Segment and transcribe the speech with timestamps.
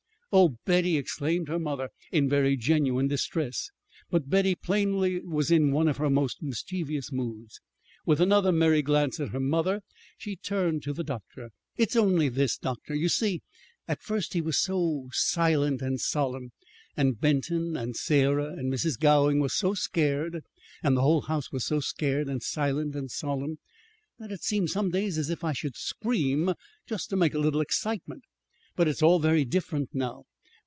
[0.33, 3.69] "Oh, Betty!" exclaimed her mother, in very genuine distress.
[4.09, 7.59] But Betty plainly was in one of her most mischievous moods.
[8.05, 9.81] With another merry glance at her mother
[10.17, 11.49] she turned to the doctor.
[11.75, 12.95] "It's only this, doctor.
[12.95, 13.41] You see,
[13.89, 16.53] at first he was so silent and solemn,
[16.95, 18.97] and Benton and Sarah and Mrs.
[18.97, 20.45] Gowing were so scared,
[20.81, 23.59] and the whole house was so scared and silent and solemn,
[24.17, 26.53] that it seemed some days as if I should scream,
[26.87, 28.23] just to make a little excitement.
[28.73, 30.23] But it's all very different now.